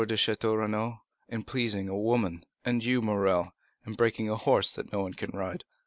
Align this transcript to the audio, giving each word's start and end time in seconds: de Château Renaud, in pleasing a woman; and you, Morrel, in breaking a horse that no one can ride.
de 0.07 0.15
Château 0.15 0.57
Renaud, 0.57 0.99
in 1.29 1.43
pleasing 1.43 1.87
a 1.87 1.95
woman; 1.95 2.43
and 2.65 2.83
you, 2.83 3.03
Morrel, 3.03 3.53
in 3.85 3.93
breaking 3.93 4.29
a 4.29 4.35
horse 4.35 4.73
that 4.73 4.91
no 4.91 5.03
one 5.03 5.13
can 5.13 5.29
ride. 5.29 5.63